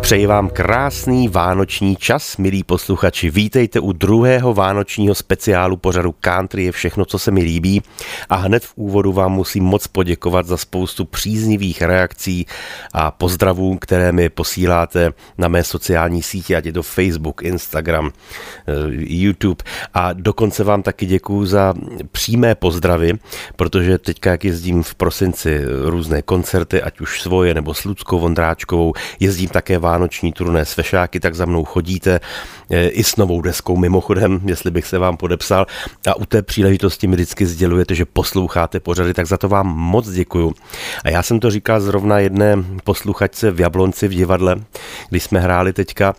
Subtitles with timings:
[0.00, 3.30] Přeji vám krásný vánoční čas, milí posluchači.
[3.30, 7.82] Vítejte u druhého vánočního speciálu pořadu Country je všechno, co se mi líbí.
[8.28, 12.46] A hned v úvodu vám musím moc poděkovat za spoustu příznivých reakcí
[12.92, 18.72] a pozdravů, které mi posíláte na mé sociální sítě, ať je to Facebook, Instagram, eh,
[18.92, 19.64] YouTube.
[19.94, 21.74] A dokonce vám taky děkuju za
[22.12, 23.12] přímé pozdravy,
[23.56, 28.92] protože teďka, jak jezdím v prosinci různé koncerty, ať už svoje nebo s Ludskou Vondráčkovou,
[29.20, 32.20] jezdím také vánoční turné s Fešáky, tak za mnou chodíte
[32.70, 35.66] e, i s novou deskou mimochodem, jestli bych se vám podepsal.
[36.06, 40.10] A u té příležitosti mi vždycky sdělujete, že posloucháte pořady, tak za to vám moc
[40.10, 40.54] děkuju.
[41.04, 44.56] A já jsem to říkal zrovna jedné posluchačce v Jablonci v divadle,
[45.10, 46.14] když jsme hráli teďka,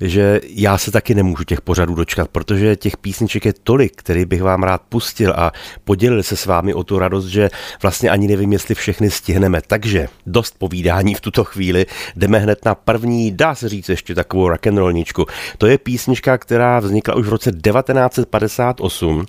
[0.00, 4.42] že já se taky nemůžu těch pořadů dočkat, protože těch písniček je tolik, který bych
[4.42, 5.52] vám rád pustil a
[5.84, 7.50] podělil se s vámi o tu radost, že
[7.82, 9.60] vlastně ani nevím, jestli všechny stihneme.
[9.66, 11.86] Takže dost povídání v tuto chvíli.
[12.16, 15.26] Jdeme hned na první první, dá se říct ještě takovou rock'n'rollničku.
[15.58, 19.26] To je písnička, která vznikla už v roce 1958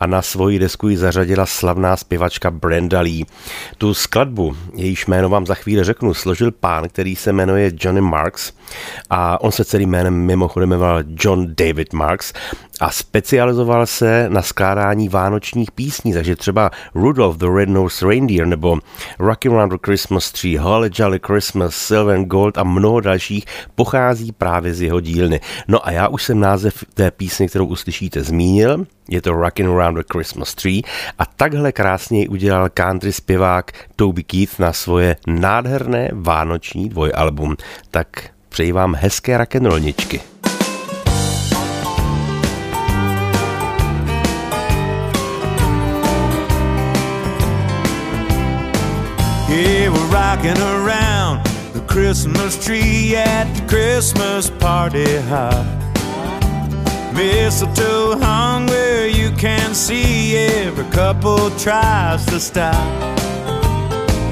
[0.00, 3.24] a na svoji desku ji zařadila slavná zpěvačka Brenda Lee.
[3.78, 8.52] Tu skladbu, jejíž jméno vám za chvíli řeknu, složil pán, který se jmenuje Johnny Marks
[9.10, 12.32] a on se celým jménem mimochodem jmenoval John David Marks
[12.80, 18.78] a specializoval se na skládání vánočních písní, takže třeba Rudolph the Red-Nosed Reindeer nebo
[19.18, 24.32] Rocking Around the Christmas Tree, Holly Jolly Christmas, Silver and Gold a mnoho dalších pochází
[24.32, 25.40] právě z jeho dílny.
[25.68, 29.94] No a já už jsem název té písně, kterou uslyšíte, zmínil, je to Rocking Around
[29.94, 30.80] the Christmas Tree
[31.18, 37.56] a takhle krásně udělal country zpěvák Toby Keith na svoje nádherné vánoční dvojalbum.
[37.90, 38.08] Tak
[38.48, 40.37] přeji vám hezké rock'n'rollničky.
[50.38, 55.66] Rocking around the Christmas tree at the Christmas party hop.
[57.12, 62.76] Mistletoe hung where you can see every couple tries to stop.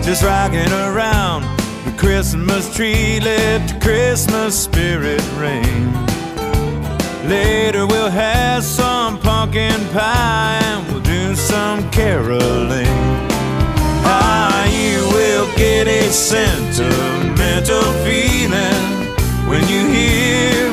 [0.04, 1.42] Just rocking around
[1.84, 5.92] the Christmas tree, let the Christmas spirit ring.
[7.28, 13.15] Later we'll have some pumpkin pie and we'll do some caroling.
[15.56, 19.06] Get a sentimental feeling
[19.48, 20.70] when you hear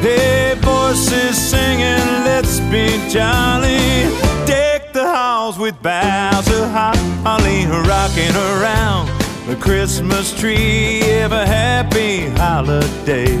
[0.00, 4.08] hey voices singing, let's be jolly.
[4.46, 9.08] Deck the halls with boughs of holly, rocking around
[9.46, 11.00] the Christmas tree.
[11.00, 13.36] Have a happy holiday.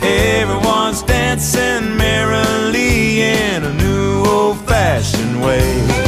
[0.00, 6.03] Everyone's dancing merrily in a new old fashioned way.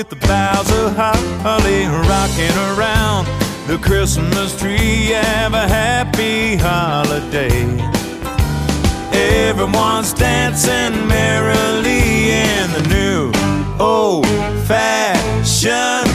[0.00, 3.26] With the boughs of holly, rocking around
[3.66, 5.08] the Christmas tree.
[5.08, 7.50] Have a happy holiday.
[9.12, 13.30] Everyone's dancing merrily in the new
[13.78, 14.26] old
[14.66, 16.09] fashioned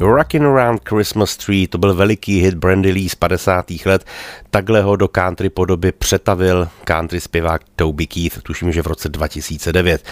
[0.00, 3.66] Rockin' Around Christmas Tree, to byl veliký hit Brandy Lee z 50.
[3.86, 4.04] let.
[4.50, 10.02] Takhle ho do country podoby přetavil country zpěvák Toby Keith, tuším, že v roce 2009.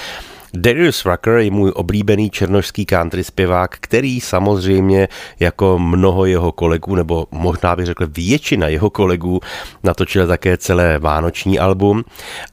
[0.55, 5.09] Darius Rucker je můj oblíbený černožský country zpěvák, který samozřejmě
[5.41, 9.41] jako mnoho jeho kolegů, nebo možná bych řekl většina jeho kolegů,
[9.83, 12.05] natočil také celé vánoční album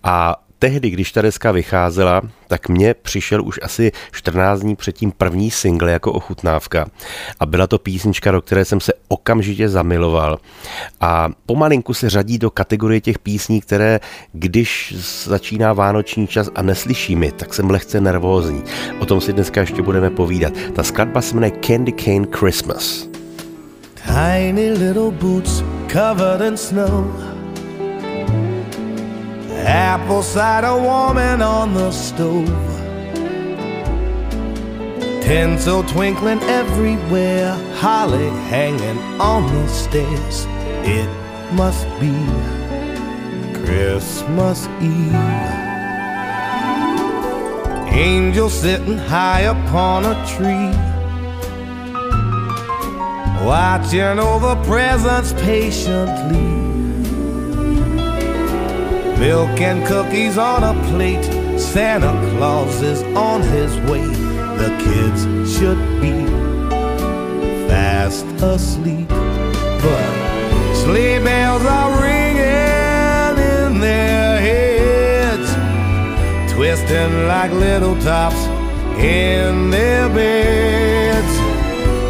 [0.03, 5.51] a tehdy, když ta deska vycházela, tak mně přišel už asi 14 dní předtím první
[5.51, 6.85] single jako ochutnávka.
[7.39, 10.39] A byla to písnička, do které jsem se okamžitě zamiloval.
[11.01, 13.99] A pomalinku se řadí do kategorie těch písní, které,
[14.33, 14.95] když
[15.25, 18.63] začíná vánoční čas a neslyší mi, tak jsem lehce nervózní.
[18.99, 20.53] O tom si dneska ještě budeme povídat.
[20.75, 23.09] Ta skladba se jmenuje Candy Cane Christmas.
[24.05, 27.32] tiny little boots covered in snow.
[29.65, 32.49] Apple cider warming on the stove.
[35.23, 40.45] Tinsel twinkling everywhere, holly hanging on the stairs.
[40.85, 41.07] It
[41.53, 42.13] must be
[43.65, 45.13] Christmas Eve.
[47.93, 50.73] Angel sitting high upon a tree,
[53.45, 56.72] watching over presents patiently.
[59.23, 61.23] Milk and cookies on a plate,
[61.57, 64.05] Santa Claus is on his way.
[64.57, 65.21] The kids
[65.55, 66.11] should be
[67.69, 75.49] fast asleep, but sleigh bells are ringing in their heads,
[76.53, 78.43] twisting like little tops
[78.99, 81.37] in their beds,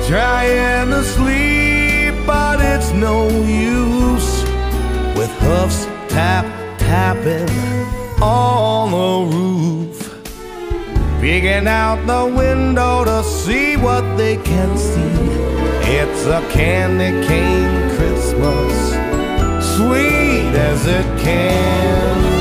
[0.09, 4.41] trying to sleep, but it's no use
[5.15, 6.52] with hoofs tap
[6.93, 7.49] tapping
[8.21, 9.97] on the roof.
[11.19, 15.15] Peeking out the window to see what they can see.
[15.99, 18.75] It's a candy cane Christmas,
[19.75, 22.32] sweet as it can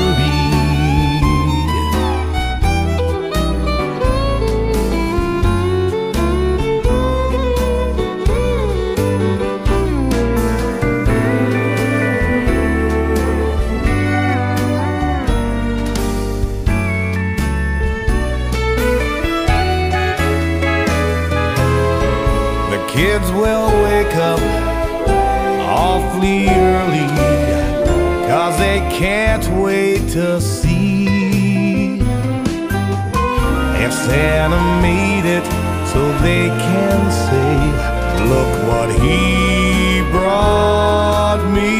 [23.43, 24.39] will wake up
[25.67, 27.07] awfully early
[28.29, 31.97] Cause they can't wait to see
[33.85, 35.45] If Santa made it
[35.91, 37.55] so they can say
[38.31, 41.73] Look what he brought me.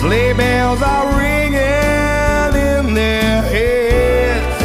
[0.00, 4.56] Sleigh bells are ringing in their heads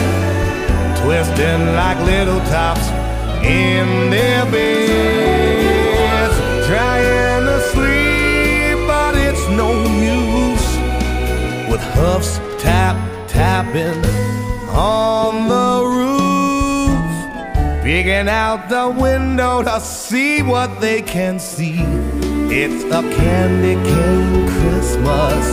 [0.99, 3.06] twisting like little tops
[3.47, 6.35] in their beds,
[6.67, 9.71] trying to sleep, but it's no
[10.15, 10.69] use
[11.69, 12.97] with hoofs tap
[13.27, 14.03] tapping
[14.69, 21.79] on the roof, peeking out the window to see what they can see.
[22.49, 25.45] It's a candy cane Christmas,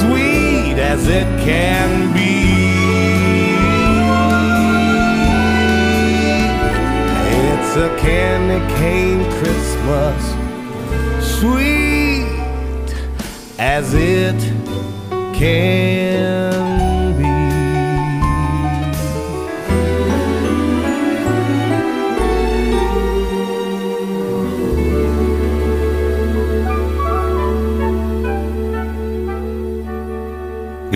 [0.00, 2.59] sweet as it can be.
[7.72, 10.20] It's a candy cane Christmas,
[11.38, 12.26] sweet
[13.60, 14.40] as it
[15.32, 16.69] can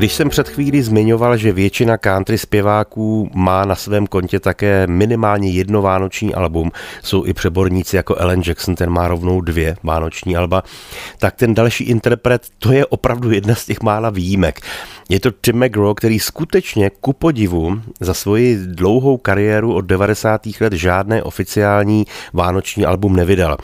[0.04, 5.50] Když jsem před chvílí zmiňoval, že většina country zpěváků má na svém kontě také minimálně
[5.50, 6.72] jedno vánoční album,
[7.02, 10.62] jsou i přeborníci jako Ellen Jackson, ten má rovnou dvě vánoční alba,
[11.18, 14.60] tak ten další interpret, to je opravdu jedna z těch mála výjimek.
[15.08, 20.40] Je to Tim McGraw, který skutečně ku podivu za svoji dlouhou kariéru od 90.
[20.60, 23.56] let žádné oficiální vánoční album nevydal.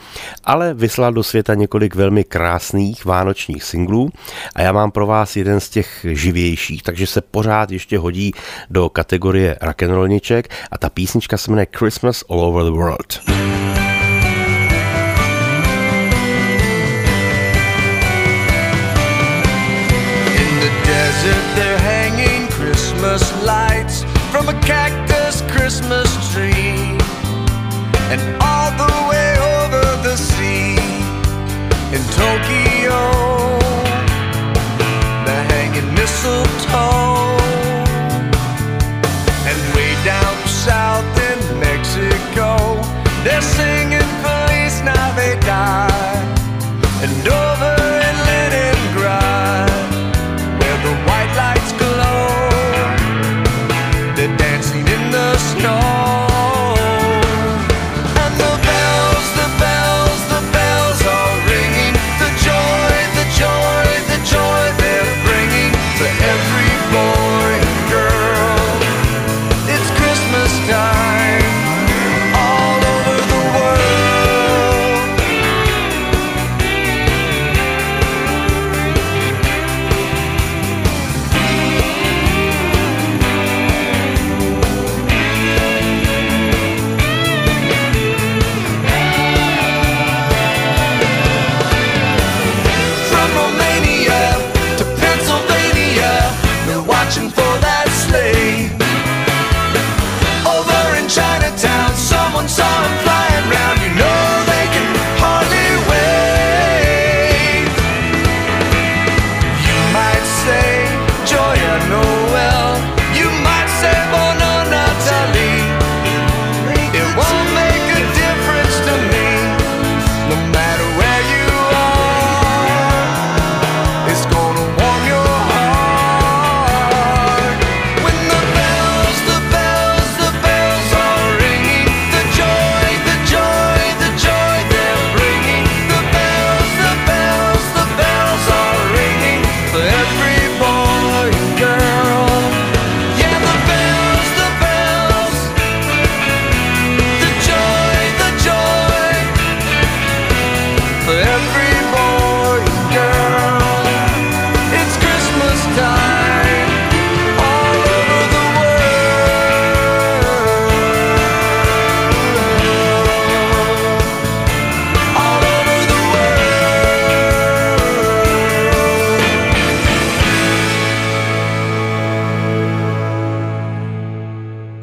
[0.43, 4.09] Ale vyslal do světa několik velmi krásných vánočních singlů
[4.55, 8.31] a já mám pro vás jeden z těch živějších, takže se pořád ještě hodí
[8.69, 13.19] do kategorie rock'n'rollniček a ta písnička se jmenuje Christmas All Over the World.
[20.41, 26.97] In the desert, they're hanging Christmas lights from a cactus Christmas tree.
[28.11, 30.75] And all the way over the sea
[31.95, 32.60] in Tokyo,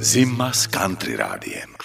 [0.08, 1.77] Zimmas Country Rādiem.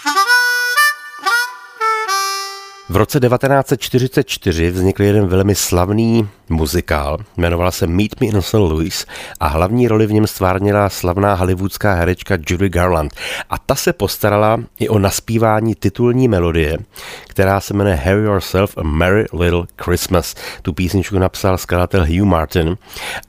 [2.94, 8.54] V roce 1944 vznikl jeden velmi slavný muzikál, jmenoval se Meet Me in St.
[8.54, 9.06] Louis
[9.40, 13.14] a hlavní roli v něm stvárnila slavná hollywoodská herečka Judy Garland.
[13.50, 16.78] A ta se postarala i o naspívání titulní melodie,
[17.28, 20.36] která se jmenuje Have Yourself a Merry Little Christmas.
[20.62, 22.78] Tu písničku napsal skladatel Hugh Martin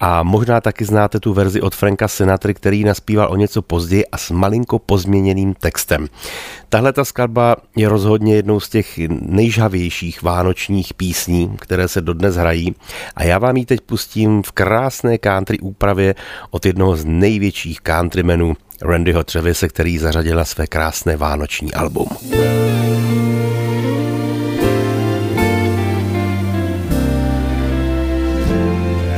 [0.00, 4.18] a možná taky znáte tu verzi od Franka Sinatry, který naspíval o něco později a
[4.18, 6.06] s malinko pozměněným textem.
[6.68, 8.99] Tahle ta skladba je rozhodně jednou z těch
[9.54, 12.75] nejžhavějších vánočních písní, které se dodnes hrají
[13.16, 16.14] a já vám ji teď pustím v krásné country úpravě
[16.50, 22.08] od jednoho z největších countrymenů Randyho Trevise, který zařadil na své krásné vánoční album.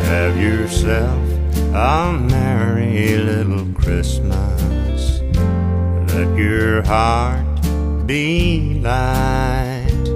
[0.04, 1.22] Have yourself
[1.74, 5.20] a merry little Christmas.
[6.14, 7.60] Let your heart
[8.06, 10.15] be light.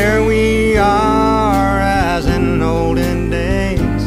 [0.00, 4.02] Here we are as in olden days,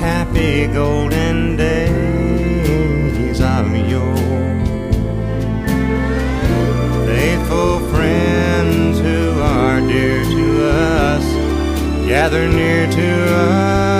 [0.00, 4.16] happy golden days of yore.
[7.04, 11.24] Faithful friends who are dear to us,
[12.08, 13.93] gather near to us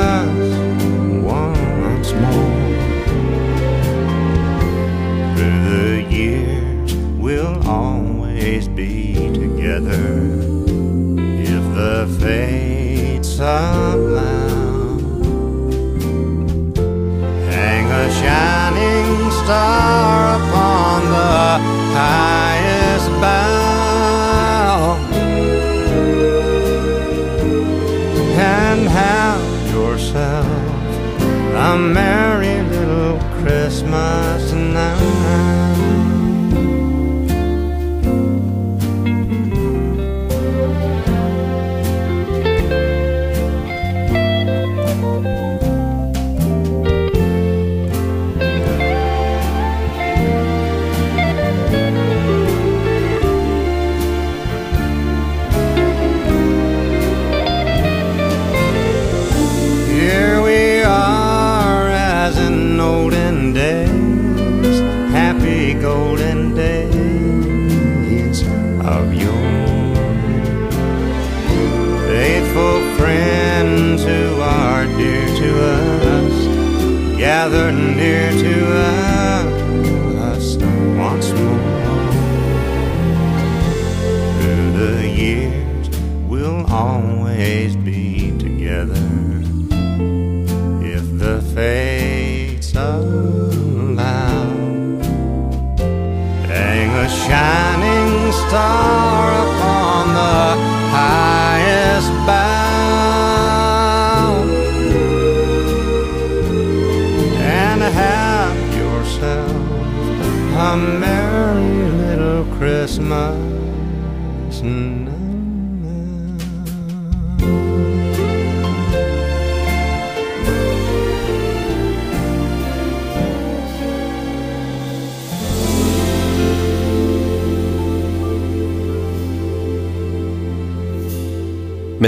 [19.44, 21.60] star upon the
[21.92, 22.43] highest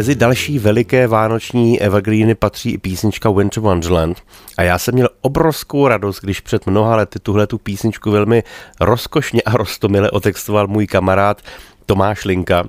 [0.06, 4.22] Mezi další veliké vánoční evergreeny patří i písnička Winter Wonderland.
[4.56, 8.42] A já jsem měl obrovskou radost, když před mnoha lety tuhle tu písničku velmi
[8.80, 11.42] rozkošně a rostomile otextoval můj kamarád
[11.86, 12.64] Tomáš Linka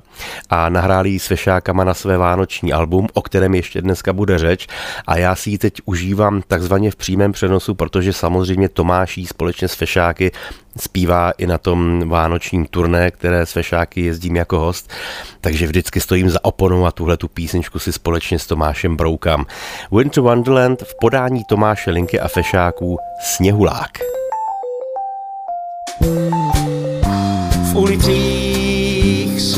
[0.49, 4.67] a nahráli ji s Fešákama na své vánoční album, o kterém ještě dneska bude řeč
[5.07, 9.67] a já si ji teď užívám takzvaně v přímém přenosu, protože samozřejmě Tomáš jí společně
[9.67, 10.31] s Fešáky
[10.79, 14.91] zpívá i na tom vánočním turné, které s Fešáky jezdím jako host,
[15.41, 19.45] takže vždycky stojím za oponou a tuhle tu písničku si společně s Tomášem broukám.
[19.91, 23.91] Winter Wonderland v podání Tomáše Linky a Fešáků Sněhulák.
[26.01, 26.46] Ulicích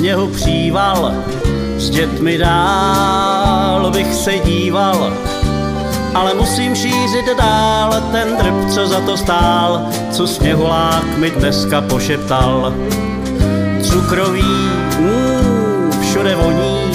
[0.10, 1.14] sněhu příval,
[1.78, 5.14] S dětmi dál bych se díval,
[6.14, 12.74] ale musím šířit dál ten drb, co za to stál, co sněhulák mi dneska pošeptal.
[13.84, 16.92] Cukrový, mm, všude voní,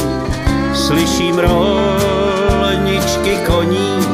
[0.74, 4.06] slyším rolničky koní,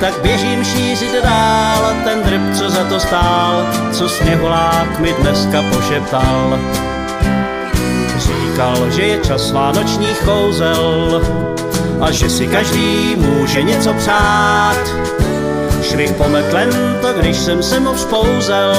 [0.00, 6.58] tak běžím šířit dál ten drb, co za to stál, co sněhulák mi dneska pošeptal.
[8.50, 11.22] Říkal, že je čas vánočních kouzel
[12.00, 14.76] a že si každý může něco přát.
[15.82, 18.74] Švih pometlem to, když jsem se mu vzpouzel,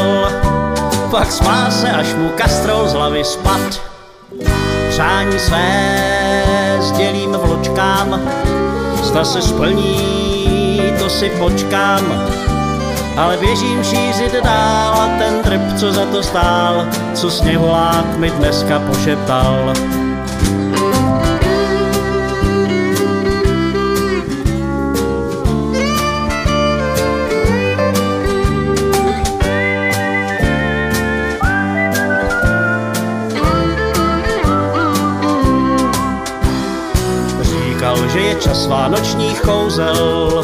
[1.12, 3.81] pak smál se, až mu kastrol z hlavy spad.
[4.89, 8.21] Přání své sdělím vločkám,
[9.03, 12.27] zda se splní, to si počkám.
[13.17, 18.80] Ale běžím šířit dál a ten drb, co za to stál, co sněhulák mi dneska
[18.80, 19.74] pošeptal.
[38.12, 40.43] že je čas vánočních kouzel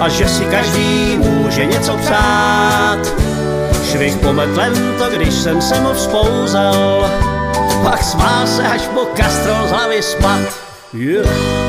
[0.00, 2.98] a že si každý může něco přát.
[3.84, 7.10] Švih pometlem to, když jsem se mu vzpouzel,
[7.82, 10.40] pak smál se, až mu kastrol z hlavy spad.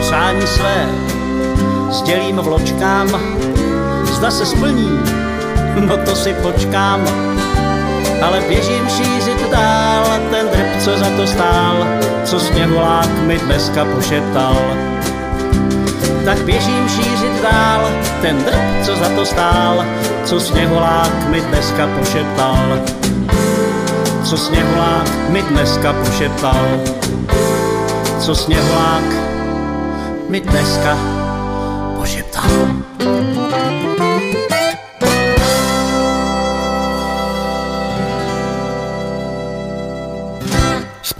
[0.01, 0.89] Přání své
[1.89, 3.09] sdělím vločkám,
[4.03, 4.99] zda se splní,
[5.75, 7.07] no to si počkám.
[8.21, 11.87] Ale běžím šířit dál ten drb, co za to stál,
[12.25, 14.55] co sněhulák mi dneska pošeptal
[16.25, 17.89] tak běžím šířit dál
[18.21, 19.85] ten drb, co za to stál,
[20.25, 22.79] co sněhulák mi dneska pošeptal.
[24.23, 26.65] Co sněhulák mi dneska pošeptal,
[28.19, 29.03] co sněhulák
[30.29, 30.97] mi dneska
[31.99, 32.51] pošeptal.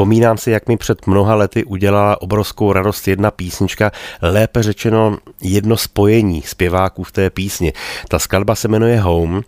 [0.02, 5.78] Vzpomínám si, jak mi před mnoha lety udělala obrovskou radost jedna písnička, lépe řečeno jedno
[5.78, 7.74] spojení zpěváků v té písni.
[8.10, 9.42] Ta skladba se jmenuje Home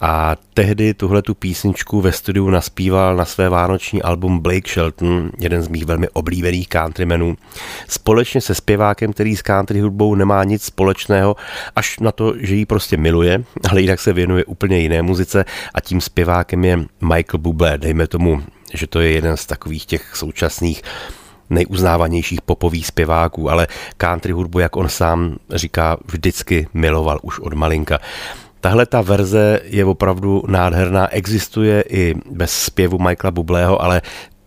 [0.00, 5.62] a tehdy tuhle tu písničku ve studiu naspíval na své vánoční album Blake Shelton, jeden
[5.62, 7.36] z mých velmi oblíbených countrymenů,
[7.88, 11.36] společně se zpěvákem, který s country hudbou nemá nic společného,
[11.76, 15.44] až na to, že ji prostě miluje, ale jinak se věnuje úplně jiné muzice
[15.74, 18.42] a tím zpěvákem je Michael Bublé, dejme tomu
[18.74, 20.82] že to je jeden z takových těch současných
[21.50, 27.98] nejuznávanějších popových zpěváků, ale country hudbu, jak on sám říká, vždycky miloval už od malinka.
[28.60, 34.02] Tahle ta verze je opravdu nádherná, existuje i bez zpěvu Michaela Bublého, ale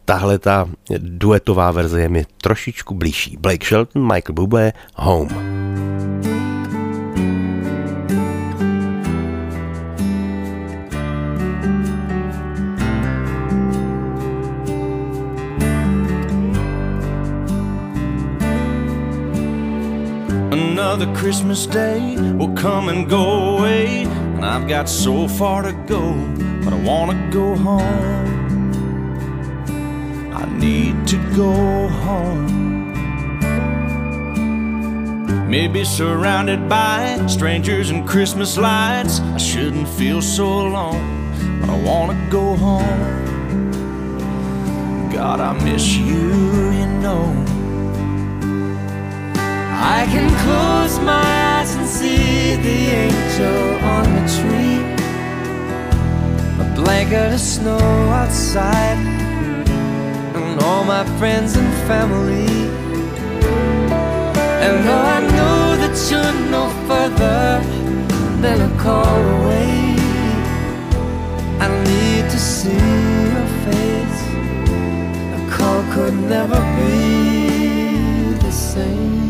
[0.05, 3.37] tahle ta duetová verze je mi trošičku blížší.
[3.37, 6.30] Blake Shelton, Michael Bublé, Home.
[20.61, 26.13] Another Christmas day will come and go away, and I've got so far to go,
[26.63, 28.29] but I wanna go home.
[30.31, 32.45] I need to go home.
[35.49, 42.27] Maybe surrounded by strangers and Christmas lights, I shouldn't feel so alone, but I wanna
[42.29, 43.31] go home.
[45.11, 47.60] God, I miss you, you know.
[49.83, 51.25] I can close my
[51.57, 54.77] eyes and see the angel on the tree.
[56.63, 57.79] A blanket of snow
[58.19, 58.99] outside,
[60.35, 62.69] and all my friends and family.
[64.65, 67.59] And though I know that you're no further
[68.39, 69.95] than a call away,
[71.59, 72.85] I need to see
[73.33, 74.21] your face.
[75.37, 79.20] A call could never be the same.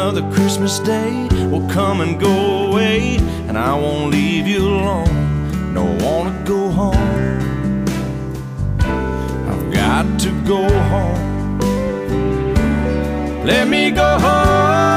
[0.00, 3.16] Another Christmas day will come and go away,
[3.48, 5.74] and I won't leave you alone.
[5.74, 7.84] No, I wanna go home.
[9.50, 11.58] I've got to go home.
[13.44, 14.87] Let me go home.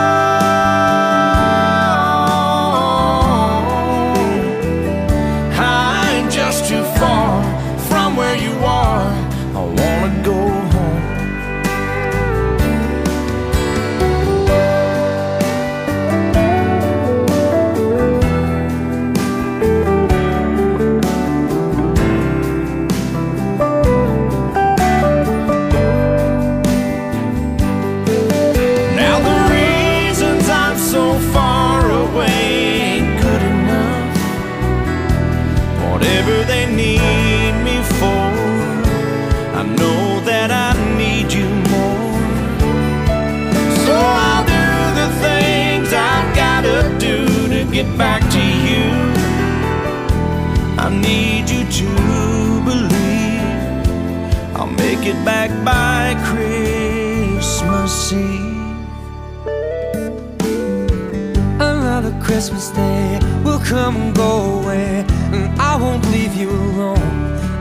[63.72, 67.14] Come and go away, and I won't leave you alone.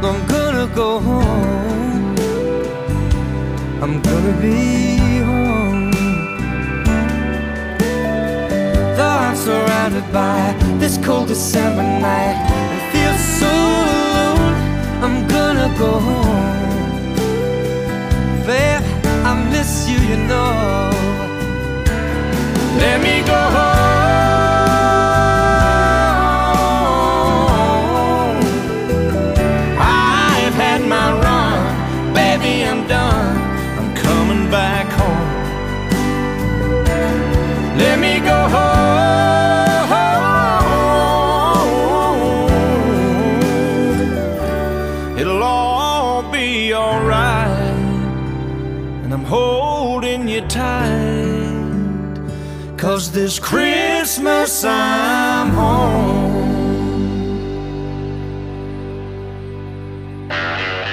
[0.03, 2.17] I'm gonna go home.
[3.83, 4.59] I'm gonna be
[5.31, 5.93] home.
[8.97, 10.41] Though I'm surrounded by
[10.81, 12.39] this cold December night
[12.73, 13.53] and feel so
[14.13, 14.55] alone,
[15.05, 16.73] I'm gonna go home.
[18.49, 18.83] Babe,
[19.29, 20.91] I miss you, you know.
[22.83, 23.80] Let me go home.
[53.21, 56.41] This Christmas I'm home.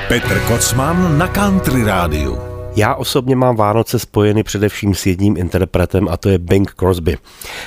[0.07, 2.37] Petr Kocman na Country Rádiu.
[2.75, 7.17] Já osobně mám Vánoce spojeny především s jedním interpretem a to je Bing Crosby.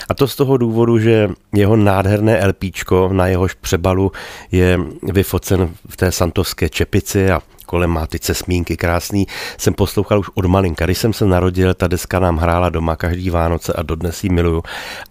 [0.09, 4.13] A to z toho důvodu, že jeho nádherné LPčko na jehož přebalu
[4.53, 9.27] je vyfocen v té santovské čepici a kolem má ty cesmínky krásný,
[9.59, 10.85] jsem poslouchal už od malinka.
[10.85, 14.63] Když jsem se narodil, ta deska nám hrála doma každý Vánoce a dodnes ji miluju.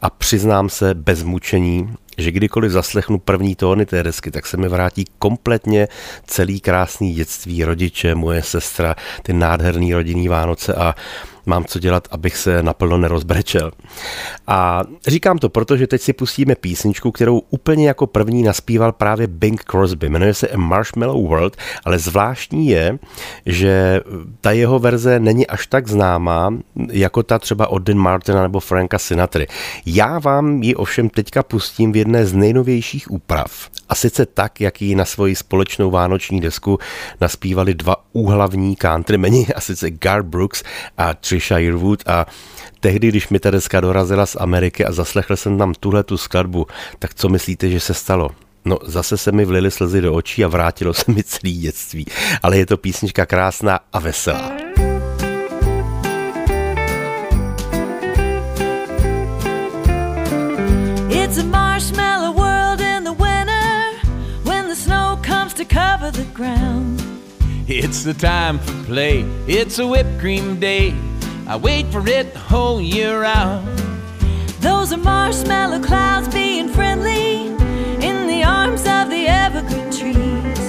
[0.02, 4.68] A přiznám se bez mučení, že kdykoliv zaslechnu první tóny té desky, tak se mi
[4.68, 5.88] vrátí kompletně
[6.28, 10.96] celý krásný dětství, rodiče, moje sestra, ty nádherný rodinný Vánoce a
[11.50, 13.72] mám co dělat, abych se naplno nerozbrečel.
[14.48, 19.64] A říkám to, protože teď si pustíme písničku, kterou úplně jako první naspíval právě Bing
[19.64, 20.10] Crosby.
[20.10, 23.00] Jmenuje se A Marshmallow World, ale zvláštní je,
[23.46, 24.02] že
[24.42, 26.54] ta jeho verze není až tak známá,
[26.92, 29.48] jako ta třeba od Dean Martina nebo Franka Sinatry.
[29.86, 33.70] Já vám ji ovšem teďka pustím v jedné z nejnovějších úprav.
[33.90, 36.80] A sice tak, jak ji na svoji společnou vánoční desku
[37.22, 40.64] naspívali dva úhlavní countrymeni, a sice Gar Brooks
[40.98, 42.26] a Trisha Yearwood a
[42.80, 46.68] tehdy, když mi ta deska dorazila z Ameriky a zaslechl jsem tam tuhle tu skladbu,
[47.00, 48.30] tak co myslíte, že se stalo?
[48.66, 52.06] No zase se mi vlily slzy do očí a vrátilo se mi celý dětství.
[52.44, 54.52] Ale je to písnička krásná a veselá.
[61.10, 63.96] It's a marshmallow world in the winter
[64.44, 67.02] when the snow comes to cover the ground.
[67.68, 69.26] It's the time for play.
[69.48, 70.94] It's a whipped cream day.
[71.50, 73.68] I wait for it the whole year round.
[74.62, 77.48] Those are marshmallow clouds being friendly
[78.08, 80.60] in the arms of the evergreen trees.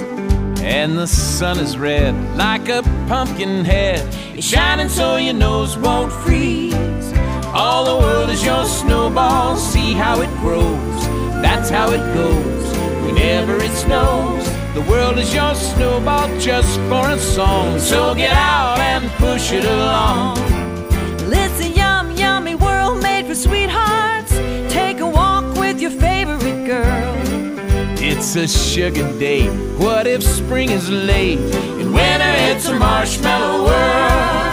[0.62, 4.00] And the sun is red like a pumpkin head.
[4.34, 7.12] It's shining so your nose won't freeze.
[7.52, 9.56] All the world is your snowball.
[9.56, 11.06] See how it grows.
[11.42, 12.78] That's how it goes.
[13.04, 17.78] Whenever it snows, the world is your snowball just for a song.
[17.78, 20.59] So get out and push it along.
[23.30, 24.32] For sweethearts.
[24.74, 27.14] Take a walk with your favorite girl.
[28.02, 29.46] It's a sugar day.
[29.78, 31.38] What if spring is late?
[31.78, 34.46] In winter, it's a marshmallow world.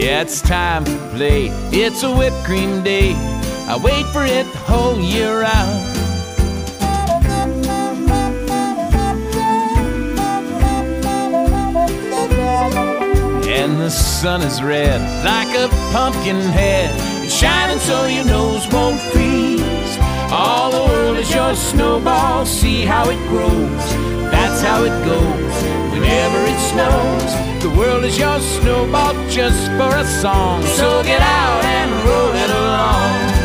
[0.00, 1.48] Yeah, it's time to play.
[1.72, 3.14] It's a whipped cream day.
[3.66, 5.97] I wait for it the whole year round.
[13.88, 16.92] The sun is red like a pumpkin head.
[17.24, 19.96] It's shining so your nose won't freeze.
[20.30, 22.44] All the world is your snowball.
[22.44, 23.84] See how it grows.
[24.30, 25.54] That's how it goes.
[25.94, 30.62] Whenever it snows, the world is your snowball just for a song.
[30.64, 33.37] So get out and roll it along.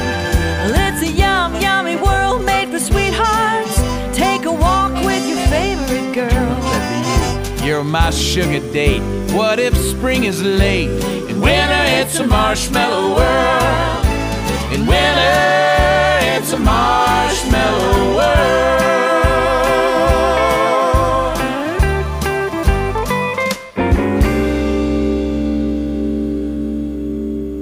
[7.64, 9.02] You're my sugar date.
[9.32, 10.90] What if spring is late?
[11.30, 14.06] In winter, it's a marshmallow world.
[14.74, 18.54] In winter, it's a marshmallow world.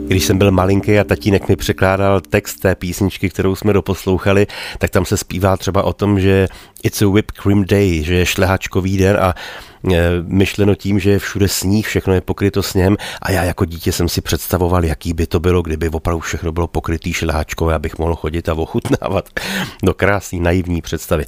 [0.08, 4.90] Když jsem byl malinký a tatínek mi překládal text té písničky, kterou jsme doposlouchali, tak
[4.90, 6.48] tam se zpívá třeba o tom, že
[6.84, 9.34] it's a whipped cream day, že je šlehačkový den a
[10.22, 14.10] myšleno tím, že je všude sníh, všechno je pokryto sněhem a já jako dítě jsem
[14.10, 18.50] si představoval, jaký by to bylo, kdyby opravdu všechno bylo pokrytý šlehačkou, abych mohl chodit
[18.50, 19.30] a ochutnávat
[19.84, 21.26] do krásný naivní představy.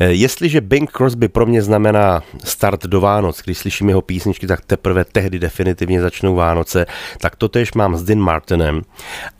[0.00, 5.04] Jestliže Bing Crosby pro mě znamená start do Vánoc, když slyším jeho písničky, tak teprve
[5.04, 6.86] tehdy definitivně začnou Vánoce,
[7.18, 8.82] tak to tež mám s Dean Martinem,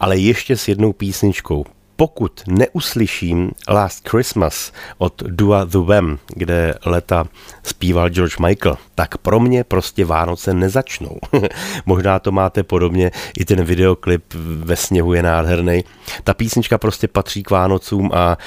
[0.00, 1.64] ale ještě s jednou písničkou
[1.96, 7.24] pokud neuslyším Last Christmas od Dua The Wem, kde leta
[7.62, 11.18] zpíval George Michael, tak pro mě prostě Vánoce nezačnou.
[11.86, 15.84] Možná to máte podobně, i ten videoklip ve sněhu je nádherný.
[16.24, 18.38] Ta písnička prostě patří k Vánocům a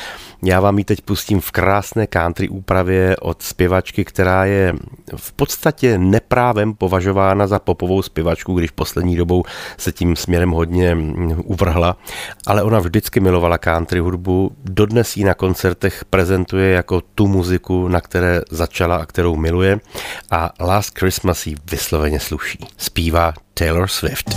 [0.44, 4.74] já vám ji teď pustím v krásné country úpravě od zpěvačky, která je
[5.16, 9.44] v podstatě neprávem považována za popovou zpěvačku, když poslední dobou
[9.78, 10.98] se tím směrem hodně
[11.44, 11.98] uvrhla,
[12.48, 18.02] ale ona vždycky milovala country hudbu, dodnes ji na koncertech prezentuje jako tu muziku, na
[18.02, 19.80] které začala a kterou miluje
[20.32, 22.60] a Last Christmas jí vysloveně sluší.
[22.78, 24.36] Zpívá Taylor Swift.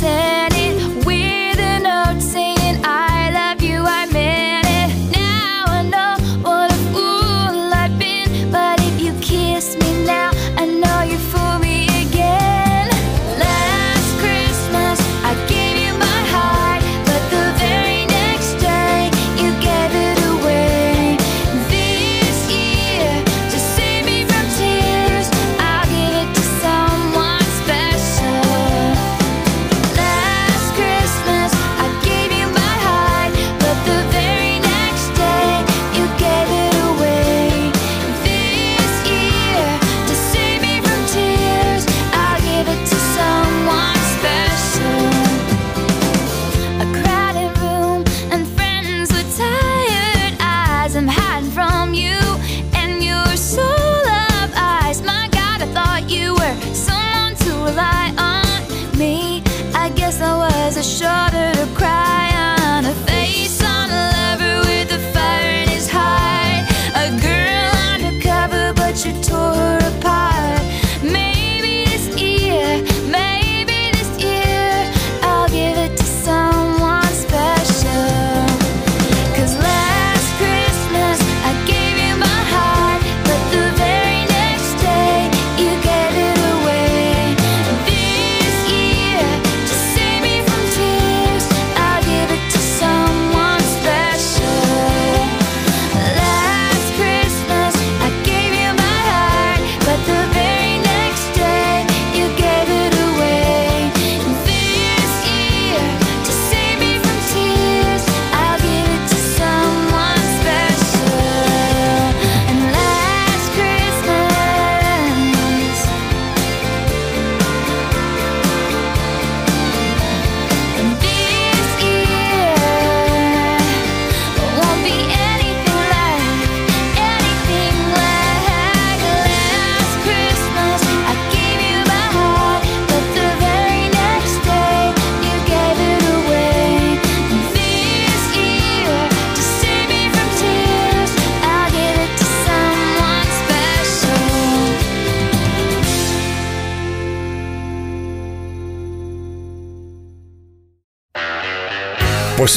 [0.00, 0.39] ser.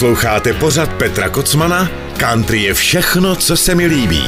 [0.04, 1.90] Posloucháte pořad Petra Kocmana?
[2.18, 4.24] Country je všechno, co se mi líbí.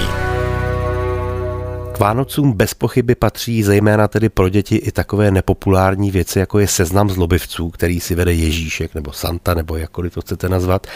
[1.94, 6.68] K Vánocům bez pochyby patří zejména tedy pro děti i takové nepopulární věci, jako je
[6.68, 10.88] seznam zlobivců, který si vede Ježíšek nebo Santa, nebo jakkoliv to chcete nazvat.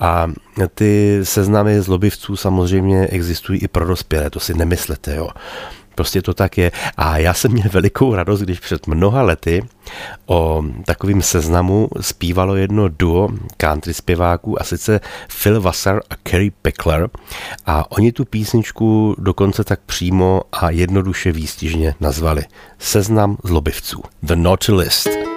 [0.00, 0.32] A
[0.74, 5.28] ty seznamy zlobivců samozřejmě existují i pro dospělé, to si nemyslete, jo.
[5.94, 6.72] Prostě to tak je.
[6.96, 9.64] A já jsem měl velikou radost, když před mnoha lety
[10.26, 15.00] o takovým seznamu zpívalo jedno duo country zpěváků a sice
[15.42, 17.08] Phil Vassar a Kerry Pickler
[17.66, 22.44] a oni tu písničku dokonce tak přímo a jednoduše výstižně nazvali
[22.78, 24.02] Seznam zlobivců.
[24.22, 25.31] The Naughty List.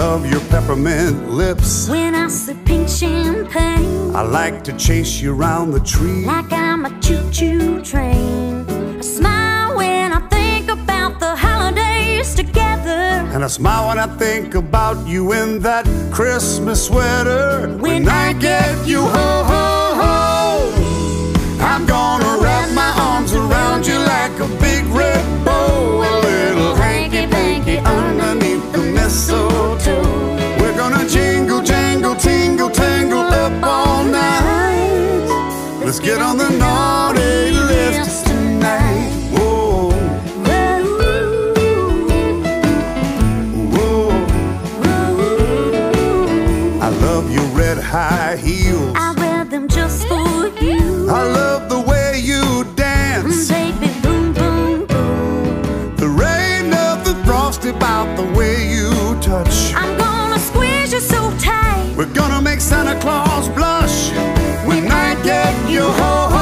[0.00, 1.88] Of your peppermint lips.
[1.88, 6.24] When I sip pink champagne, I like to chase you round the tree.
[6.24, 8.64] like I'm a choo-choo train.
[8.98, 13.00] I smile when I think about the holidays together.
[13.34, 17.76] And I smile when I think about you in that Christmas sweater.
[17.78, 19.66] When, I get you ho ho
[20.00, 20.72] ho,
[21.60, 26.02] I'm gonna wrap my arms around you like a big red bow.
[26.10, 28.69] A little hanky panky underneath
[29.30, 30.02] mistletoe.
[30.60, 35.80] We're gonna jingle, jangle, tingle, tangle up all night.
[35.84, 39.10] Let's get on the naughty list tonight.
[39.32, 39.90] Whoa.
[43.74, 44.10] Whoa.
[46.80, 48.92] I love your red high heels.
[48.96, 51.08] I wear them just for you.
[51.08, 53.48] I love the way you dance.
[53.48, 53.89] Baby,
[59.44, 59.74] touch.
[59.74, 61.94] I'm gonna squeeze you so tight.
[61.96, 64.10] We're gonna make Santa Claus blush
[64.66, 66.40] when I get you ho ho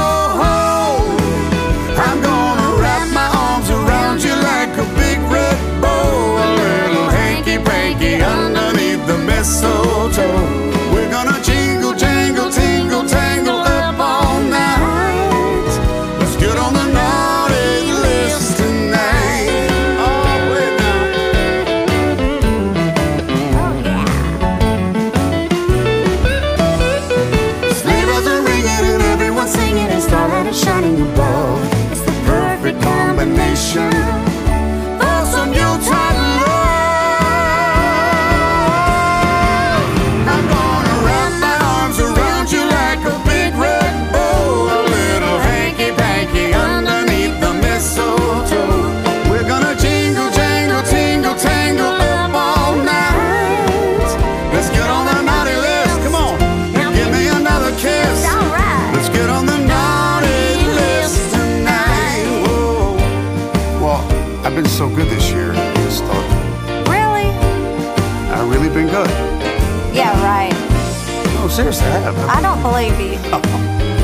[71.59, 72.17] seriously, I have.
[72.39, 73.19] I don't believe you.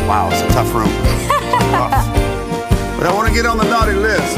[0.09, 0.91] Wow, it's a tough room.
[1.71, 1.95] Tough.
[2.99, 4.37] But I want to get on the naughty list.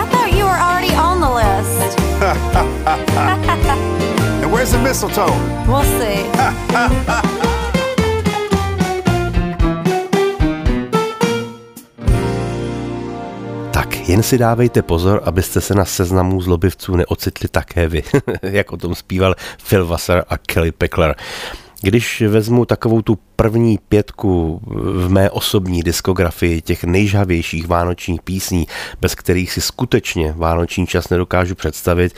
[0.00, 1.98] I thought you were already on the list.
[4.42, 5.34] And where's the mistletoe?
[5.66, 6.18] We'll see.
[14.08, 18.02] Jen si dávejte pozor, abyste se na seznamu zlobivců neocitli také vy,
[18.42, 19.34] jak o tom zpíval
[19.68, 21.16] Phil Vassar a Kelly Pickler.
[21.80, 24.60] Když vezmu takovou tu první pětku
[25.06, 28.66] v mé osobní diskografii těch nejžhavějších vánočních písní,
[29.00, 32.14] bez kterých si skutečně vánoční čas nedokážu představit,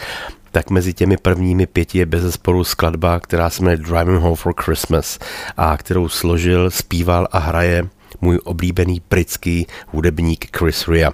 [0.53, 4.55] tak mezi těmi prvními pěti je bez zesporu skladba, která se jmenuje Driving Home for
[4.65, 5.19] Christmas
[5.57, 7.89] a kterou složil, zpíval a hraje
[8.21, 11.13] můj oblíbený britský hudebník Chris Rea.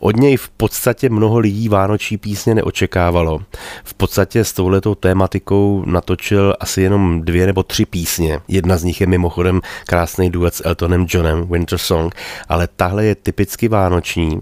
[0.00, 3.42] Od něj v podstatě mnoho lidí vánoční písně neočekávalo.
[3.84, 8.40] V podstatě s touhletou tématikou natočil asi jenom dvě nebo tři písně.
[8.48, 12.14] Jedna z nich je mimochodem krásný duet s Eltonem Johnem, Winter Song,
[12.48, 14.40] ale tahle je typicky vánoční.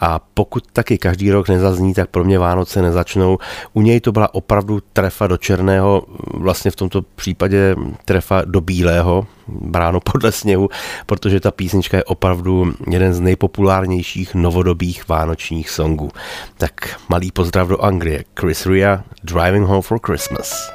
[0.00, 3.38] A pokud taky každý rok nezazní, tak pro mě Vánoce nezačnou.
[3.72, 6.02] U něj to byla opravdu trefa do černého,
[6.34, 10.68] vlastně v tomto případě trefa do bílého, bráno podle sněhu,
[11.06, 16.10] protože ta písnička je opravdu jeden z nejpopulárnějších novodobých vánočních songů.
[16.56, 18.24] Tak malý pozdrav do Anglie.
[18.40, 20.72] Chris Rea, Driving Home for Christmas.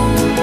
[0.00, 0.39] I'm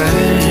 [0.00, 0.49] same.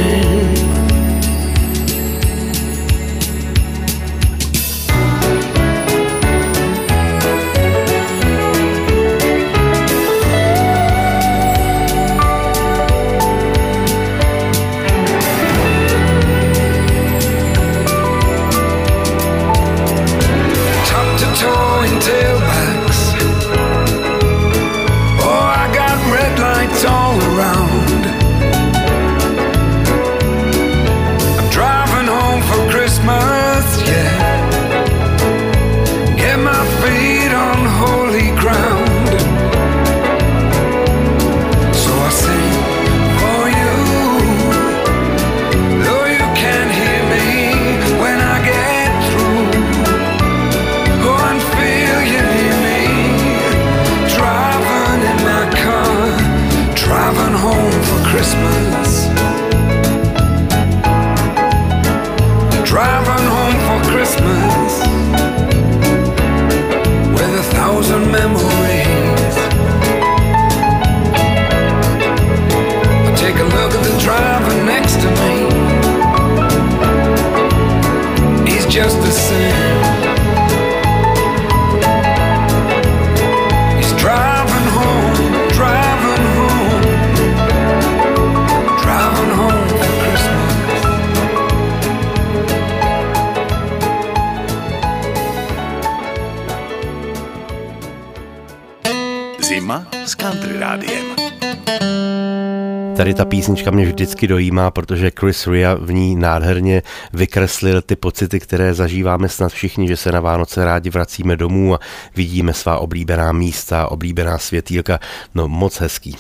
[102.99, 106.81] Tady ta písnička mě vždycky dojímá, protože Chris Ria v ní nádherně
[107.13, 111.79] vykreslil ty pocity, které zažíváme snad všichni, že se na Vánoce rádi vracíme domů a
[112.15, 114.99] vidíme svá oblíbená místa, oblíbená světýlka.
[115.35, 116.15] No moc hezký.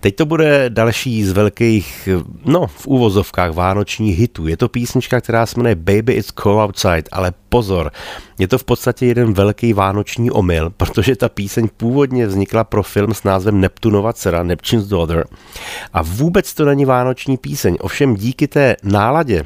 [0.00, 2.08] Teď to bude další z velkých,
[2.44, 4.46] no v úvozovkách vánočních hitů.
[4.46, 7.92] Je to písnička, která se jmenuje Baby It's Cold Outside, ale pozor,
[8.38, 13.14] je to v podstatě jeden velký vánoční omyl, protože ta píseň původně vznikla pro film
[13.14, 15.26] s názvem Neptunova dcera, Neptune's Daughter.
[15.92, 19.44] A vůbec to není vánoční píseň, ovšem díky té náladě,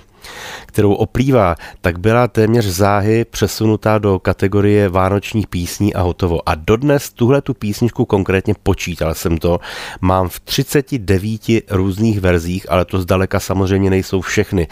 [0.67, 6.49] kterou oplývá, tak byla téměř záhy přesunutá do kategorie vánočních písní a hotovo.
[6.49, 9.61] A dodnes tuhle tu písničku konkrétně počítal jsem to,
[10.01, 11.41] mám v 39
[11.71, 14.69] různých verzích, ale to zdaleka samozřejmě nejsou všechny.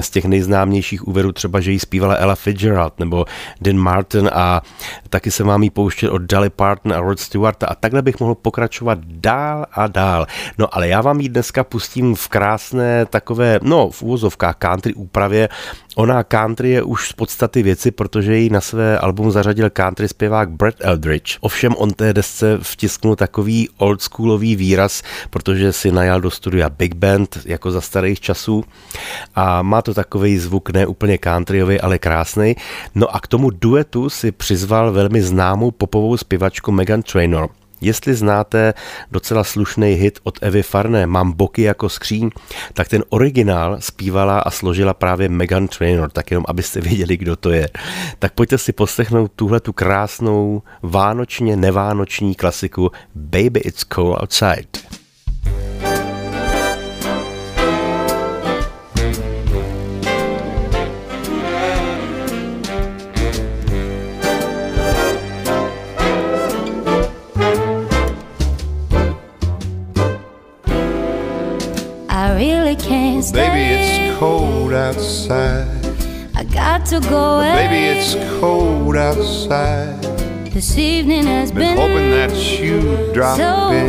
[0.00, 3.24] Z těch nejznámějších úvěrů třeba, že ji zpívala Ella Fitzgerald nebo
[3.60, 4.62] Dean Martin a
[5.10, 8.34] taky se mám jí pouštět od Dolly Parton a Rod Stewarta a takhle bych mohl
[8.34, 10.26] pokračovat dál a dál.
[10.58, 15.48] No ale já vám ji dneska pustím v krásné takové, no v úvozovkách country úpravě.
[15.96, 20.50] Ona country je už z podstaty věci, protože ji na své album zařadil country zpěvák
[20.50, 21.38] Brett Eldridge.
[21.40, 27.38] Ovšem on té desce vtisknul takový oldschoolový výraz, protože si najal do studia Big Band
[27.44, 28.64] jako za starých časů
[29.34, 32.56] a má to takový zvuk ne úplně countryový, ale krásný.
[32.94, 37.57] No a k tomu duetu si přizval velmi známou popovou zpěvačku Megan Trainor.
[37.80, 38.74] Jestli znáte
[39.10, 42.30] docela slušný hit od Evy Farné, Mám boky jako skříň,
[42.72, 47.50] tak ten originál zpívala a složila právě Megan Trainor, tak jenom abyste věděli, kdo to
[47.50, 47.68] je.
[48.18, 54.98] Tak pojďte si poslechnout tuhle tu krásnou vánočně nevánoční klasiku Baby It's Cold Outside.
[73.22, 73.48] Stay.
[73.48, 75.66] Baby, it's cold outside.
[76.34, 77.66] I got to go away.
[77.66, 80.02] Baby, it's cold outside.
[80.52, 83.88] This evening has Been been, hoping that you'd drop so in.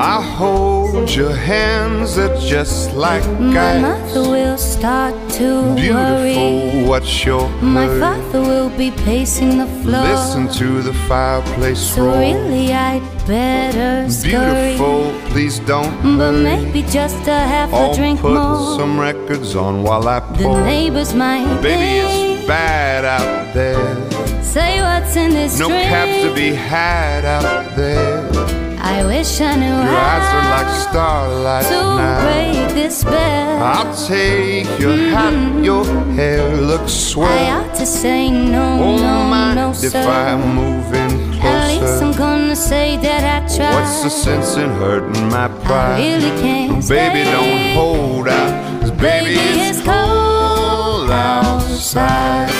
[0.00, 3.82] I hold your hands, they're just like My ice.
[3.82, 6.34] mother will start to worry.
[6.34, 8.00] Beautiful, what's your My hurry?
[8.00, 10.02] father will be pacing the floor.
[10.02, 12.18] Listen to the fireplace so roar.
[12.20, 14.76] really, I'd better scurry.
[14.76, 16.42] Beautiful, please don't But hurry.
[16.44, 18.78] maybe just a half I'll a drink put more.
[18.78, 20.58] some records on while I pour.
[20.58, 23.82] the neighbors might Baby, it's bad out there.
[24.44, 25.88] say what's in this No drink.
[25.90, 28.67] cabs to be had out there.
[28.90, 32.22] I wish I knew Your how eyes are like starlight to now.
[32.24, 33.62] break this spell.
[33.72, 35.14] I'll take your mm-hmm.
[35.16, 35.84] hat, your
[36.18, 40.02] hair looks I ought to say no, Oh, no, mind no, if sir.
[40.26, 41.12] I move in
[41.42, 43.74] At least I'm gonna say that I tried.
[43.74, 46.00] What's the sense in hurting my pride?
[46.00, 47.32] I really can't Baby, stay.
[47.34, 49.34] don't hold out, 'cause baby,
[49.68, 52.50] it's cold outside.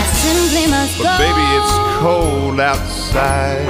[0.00, 1.14] I simply must But go.
[1.24, 3.64] baby, it's cold outside.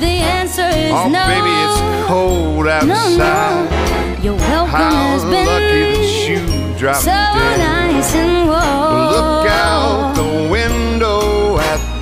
[0.00, 0.06] The
[0.38, 1.24] answer is Oh, no.
[1.26, 2.88] baby, it's cold outside.
[2.88, 7.58] No, Your welcome How has been lucky that you dropped so in.
[7.58, 9.10] nice and warm.
[9.14, 10.79] Look out the window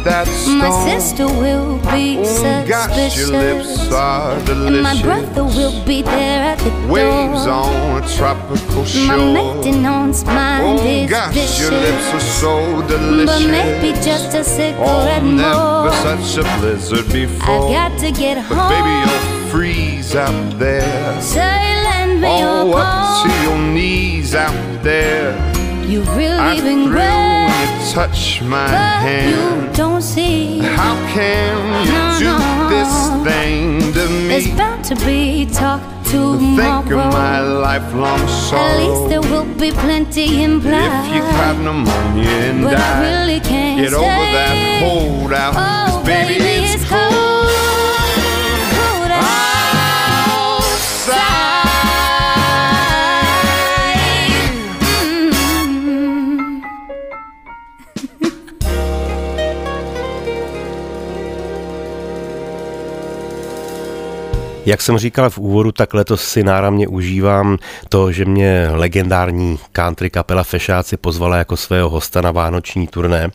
[0.05, 0.59] that storm.
[0.59, 3.93] My sister will be Oh, gosh, your lips suspicious.
[3.93, 7.55] are And my brother will be there at the Waves door.
[7.55, 9.33] on a tropical My shore.
[9.33, 11.61] maintenance mind Oh is gosh, vicious.
[11.61, 13.43] your lips are so delicious.
[13.45, 15.93] But maybe just a cigarette Oh, never more.
[16.07, 17.71] such a blizzard I before.
[17.73, 18.71] got to get But home.
[18.75, 21.21] baby, you'll freeze out there.
[21.21, 25.33] Say, lend me Oh, your up to your knees out there.
[25.87, 27.01] You've I really thrill been great,
[27.61, 29.31] you touch my but hand.
[29.31, 30.59] you don't see.
[30.61, 31.57] How can
[31.87, 32.69] you No, do no.
[32.75, 32.93] this
[33.27, 34.57] thing to There's me?
[34.57, 40.43] bound to be talk Think of my lifelong lifelong At least there will be plenty
[40.43, 41.05] implied.
[41.05, 45.55] If you caught pneumonia and But I really can't get over that hold out.
[45.57, 47.08] Oh, baby, it's it's cold
[64.69, 67.59] Jak jsem říkal v úvodu, tak letos si náramně užívám
[67.89, 73.31] to, že mě legendární country kapela Fešáci pozvala jako svého hosta na vánoční turné.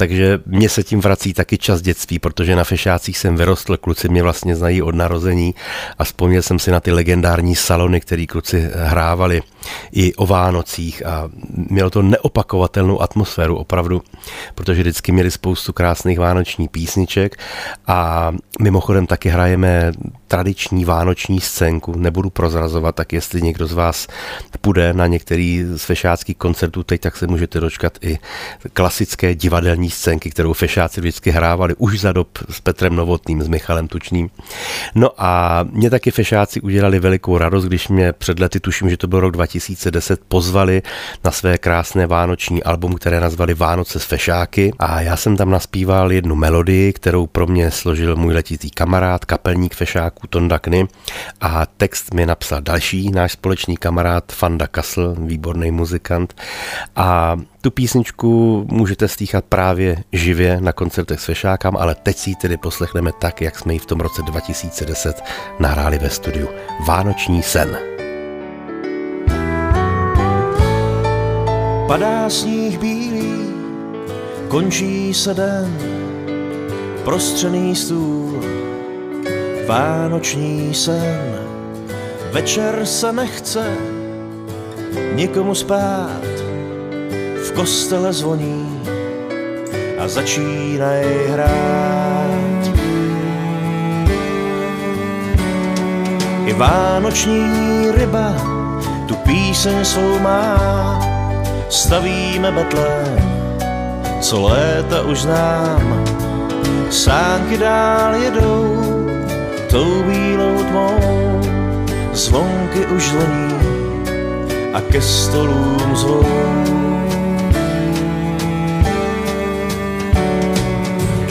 [0.00, 4.22] Takže mě se tím vrací taky čas dětství, protože na Fešácích jsem vyrostl, kluci mě
[4.22, 5.54] vlastně znají od narození
[5.98, 9.42] a vzpomněl jsem si na ty legendární salony, které kluci hrávali
[9.92, 11.28] i o Vánocích a
[11.70, 14.02] mělo to neopakovatelnou atmosféru opravdu,
[14.54, 17.36] protože vždycky měli spoustu krásných vánočních písniček
[17.86, 19.92] a mimochodem taky hrajeme
[20.28, 24.06] tradiční vánoční scénku, nebudu prozrazovat, tak jestli někdo z vás
[24.60, 28.18] půjde na některý z fešáckých koncertů teď, tak se můžete dočkat i
[28.72, 33.88] klasické divadelní scénky, kterou fešáci vždycky hrávali už za dob s Petrem Novotným, s Michalem
[33.88, 34.30] Tučným.
[34.94, 39.06] No a mě taky fešáci udělali velikou radost, když mě před lety, tuším, že to
[39.06, 40.82] byl rok 2010, pozvali
[41.24, 44.72] na své krásné vánoční album, které nazvali Vánoce s fešáky.
[44.78, 49.74] A já jsem tam naspíval jednu melodii, kterou pro mě složil můj letitý kamarád, kapelník
[49.74, 50.88] fešáků Tonda Kny.
[51.40, 56.34] A text mi napsal další náš společný kamarád Fanda Kasl, výborný muzikant.
[56.96, 62.36] A tu písničku můžete slychat právě živě na koncertech s Fešákam, ale teď si ji
[62.36, 65.24] tedy poslechneme tak, jak jsme ji v tom roce 2010
[65.58, 66.48] nahráli ve studiu.
[66.86, 67.78] Vánoční sen.
[71.86, 73.32] Padá sníh bílý,
[74.48, 75.78] končí se den,
[77.04, 78.40] prostřený stůl,
[79.68, 81.46] vánoční sen.
[82.32, 83.76] Večer se nechce
[85.14, 86.20] nikomu spát,
[87.50, 88.82] v kostele zvoní
[89.98, 92.62] a začínají hrát.
[96.46, 97.50] I vánoční
[97.94, 98.34] ryba
[99.08, 101.00] tu píseň svou má,
[101.68, 103.18] stavíme betlém,
[104.20, 106.04] co léta už znám.
[106.90, 108.76] Sánky dál jedou
[109.70, 110.98] tou bílou tmou,
[112.12, 113.54] zvonky už zvoní
[114.74, 116.79] a ke stolům zvou.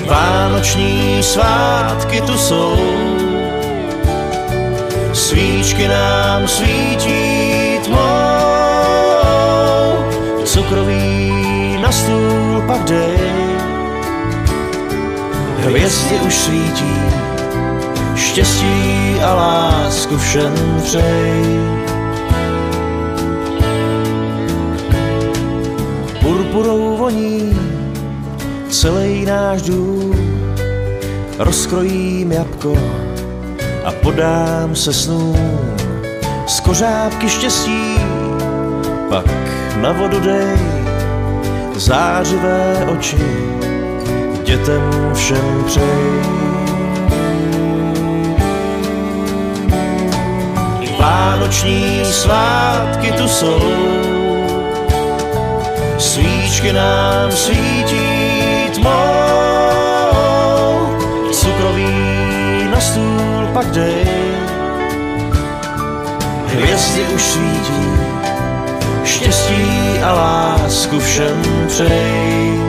[0.09, 2.75] Vánoční svátky tu jsou,
[5.13, 7.97] svíčky nám svítí tmou,
[10.45, 13.17] cukroví na stůl pak dej,
[15.57, 16.95] hvězdy už svítí,
[18.15, 21.43] štěstí a lásku všem přej.
[26.21, 27.78] Purpurou voní
[28.69, 30.15] celý náš dům,
[31.39, 32.77] rozkrojím jabko
[33.85, 35.59] a podám se snům.
[36.47, 37.95] Z kořápky štěstí
[39.09, 39.25] pak
[39.81, 40.57] na vodu dej
[41.75, 43.17] zářivé oči
[44.43, 46.19] dětem všem přej.
[50.99, 53.61] Vánoční svátky tu jsou,
[55.97, 58.08] svíčky nám svítí
[62.79, 64.05] na stůl pak dej,
[66.45, 67.87] hvězdy už svítí,
[69.03, 72.59] štěstí a lásku všem přej.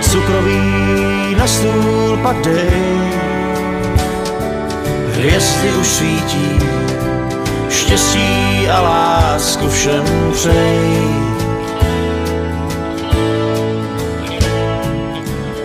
[0.00, 3.23] cukroví na stůl pak dej.
[5.24, 6.58] Hvězdy už svítí,
[7.68, 11.24] štěstí a lásku všem přeji.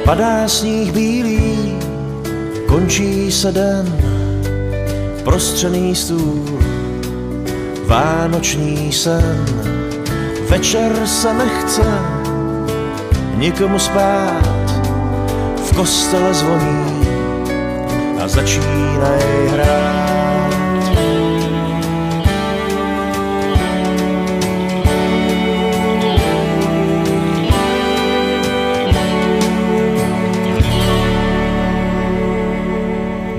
[0.06, 1.78] Padá sníh bílý,
[2.68, 3.98] končí se den,
[5.24, 6.60] prostřený stůl,
[7.86, 9.46] vánoční sen.
[10.50, 11.84] Večer se nechce
[13.36, 14.42] nikomu spát,
[15.66, 17.09] v kostele zvoní
[18.20, 20.10] a začínají hrát.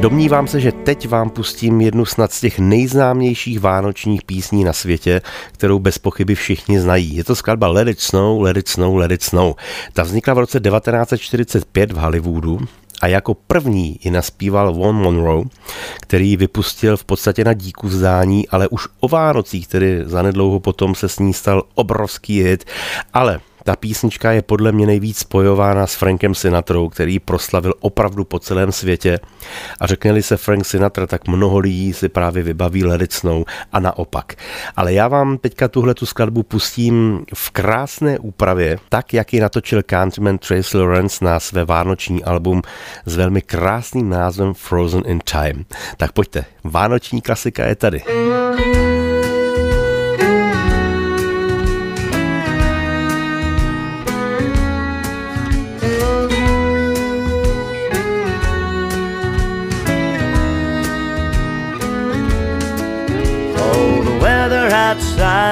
[0.01, 5.23] Domnívám se, že teď vám pustím jednu snad z těch nejznámějších vánočních písní na světě,
[5.53, 7.17] kterou bez pochyby všichni znají.
[7.17, 9.55] Je to skladba Let It Snow, Let It Snow, Let It Snow.
[9.93, 12.59] Ta vznikla v roce 1945 v Hollywoodu
[13.01, 15.45] a jako první ji naspíval Von Monroe,
[16.01, 20.95] který ji vypustil v podstatě na díku vzdání, ale už o Vánocích, tedy zanedlouho potom
[20.95, 22.65] se s ní stal obrovský hit,
[23.13, 23.41] ale
[23.71, 28.73] ta písnička je podle mě nejvíc spojována s Frankem Sinatrou, který proslavil opravdu po celém
[28.73, 29.19] světě.
[29.81, 34.35] A řekněli se Frank Sinatra, tak mnoho lidí si právě vybaví Ledicnou a naopak.
[34.77, 39.83] Ale já vám teďka tuhle tu skladbu pustím v krásné úpravě, tak jak ji natočil
[39.91, 42.63] countryman Trace Lawrence na své vánoční album
[43.07, 45.65] s velmi krásným názvem Frozen in Time.
[45.97, 48.03] Tak pojďte, vánoční klasika je tady.
[48.03, 49.00] Oh,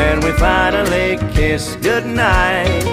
[0.00, 2.84] When we finally kiss goodnight,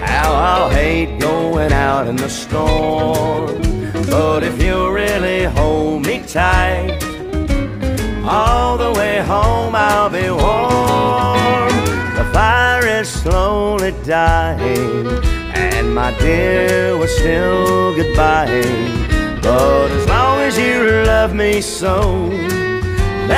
[0.00, 3.60] how I'll hate going out in the storm.
[4.08, 7.02] But if you really hold me tight,
[8.24, 11.74] all the way home I'll be warm.
[12.18, 15.08] The fire is slowly dying,
[15.52, 18.62] and my dear, we're still goodbye.
[19.42, 22.30] But as long as you love me so,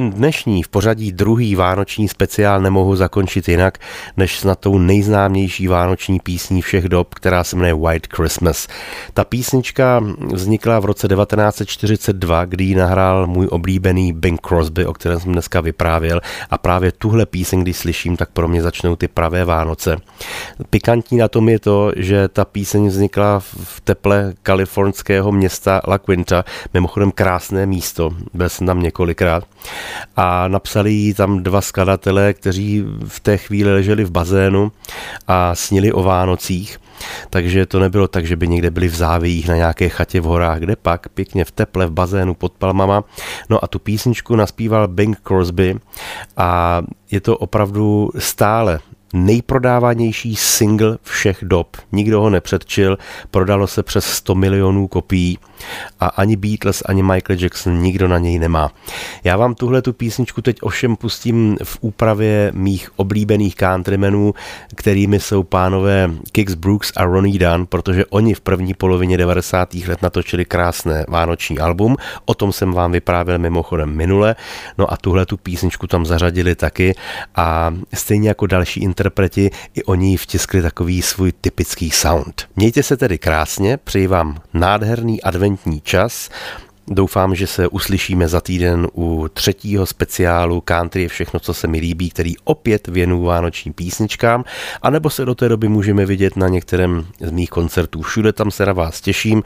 [0.00, 3.78] Ten dnešní v pořadí druhý vánoční speciál nemohu zakončit jinak,
[4.16, 8.68] než snad tou nejznámější vánoční písní všech dob, která se jmenuje White Christmas.
[9.14, 15.20] Ta písnička vznikla v roce 1942, kdy ji nahrál můj oblíbený Bing Crosby, o kterém
[15.20, 16.20] jsem dneska vyprávěl
[16.50, 19.96] a právě tuhle píseň, když slyším, tak pro mě začnou ty pravé Vánoce.
[20.70, 26.44] Pikantní na tom je to, že ta píseň vznikla v teple kalifornského města La Quinta,
[26.74, 29.44] mimochodem krásné místo, byl jsem tam několikrát.
[30.16, 34.72] A napsali ji tam dva skladatelé, kteří v té chvíli leželi v bazénu
[35.26, 36.78] a snili o Vánocích.
[37.30, 40.58] Takže to nebylo tak, že by někde byli v závějích na nějaké chatě v horách,
[40.58, 43.04] kde pak pěkně v teple v bazénu pod palmama.
[43.48, 45.76] No a tu písničku naspíval Bing Crosby
[46.36, 48.80] a je to opravdu stále
[49.14, 51.76] nejprodávanější single všech dob.
[51.92, 52.98] Nikdo ho nepředčil,
[53.30, 55.38] prodalo se přes 100 milionů kopií
[56.00, 58.70] a ani Beatles, ani Michael Jackson nikdo na něj nemá.
[59.24, 64.34] Já vám tuhle tu písničku teď ovšem pustím v úpravě mých oblíbených countrymenů,
[64.74, 69.74] kterými jsou pánové Kix Brooks a Ronnie Dunn, protože oni v první polovině 90.
[69.74, 74.36] let natočili krásné vánoční album, o tom jsem vám vyprávěl mimochodem minule,
[74.78, 76.94] no a tuhle tu písničku tam zařadili taky
[77.36, 82.48] a stejně jako další interpreti i oni vtiskli takový svůj typický sound.
[82.56, 86.30] Mějte se tedy krásně, přeji vám nádherný adventní čas
[86.92, 91.78] Doufám, že se uslyšíme za týden u třetího speciálu Country je všechno, co se mi
[91.78, 94.44] líbí, který opět věnuju vánočním písničkám,
[94.82, 98.02] anebo se do té doby můžeme vidět na některém z mých koncertů.
[98.02, 99.42] Všude tam se na vás těším.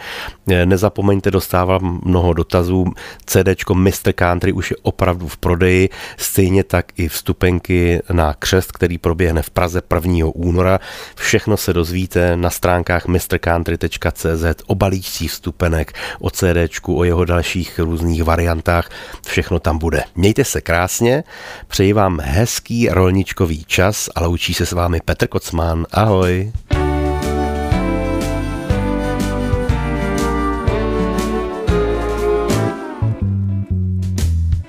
[0.65, 2.85] Nezapomeňte, dostávám mnoho dotazů.
[3.27, 4.13] CDčko Mr.
[4.15, 9.51] Country už je opravdu v prodeji, stejně tak i vstupenky na křest, který proběhne v
[9.51, 10.27] Praze 1.
[10.35, 10.79] února.
[11.17, 18.25] Všechno se dozvíte na stránkách mrcountry.cz o balíčcích vstupenek, o CDčku, o jeho dalších různých
[18.25, 18.91] variantách.
[19.27, 20.05] Všechno tam bude.
[20.15, 21.25] Mějte se krásně,
[21.69, 25.87] přeji vám hezký rolničkový čas a loučí se s vámi Petr Kocman.
[25.93, 26.53] Ahoj.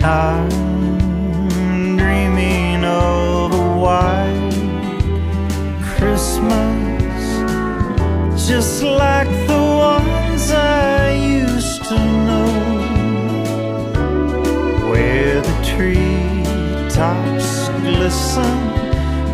[0.08, 4.54] I'm dreaming of a white
[5.98, 7.24] Christmas,
[8.50, 9.75] just like the
[16.96, 18.58] tops glisten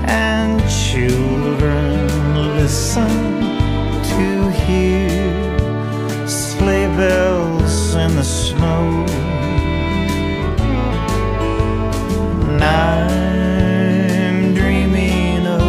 [0.10, 2.08] and children
[2.58, 3.08] listen
[4.02, 9.06] to hear sleigh bells in the snow.
[12.64, 15.62] I'm dreaming of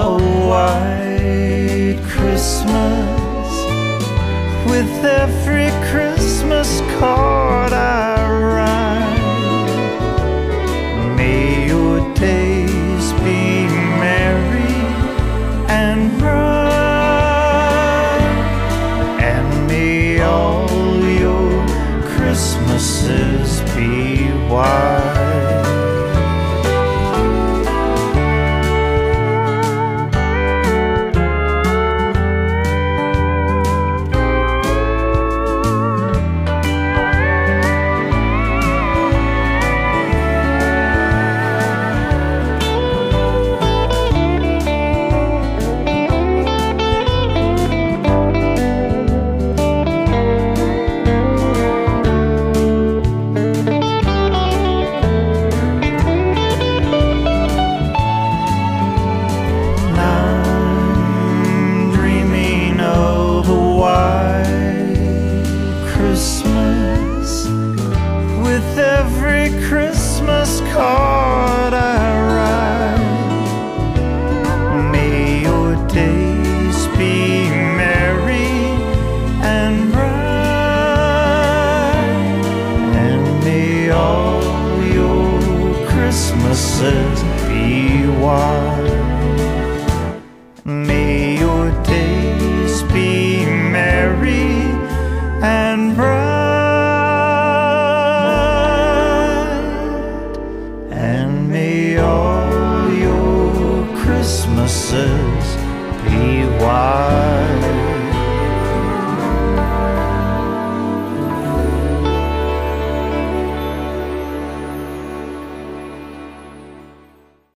[0.00, 0.12] a
[0.48, 3.50] white Christmas
[4.70, 8.19] with every Christmas card I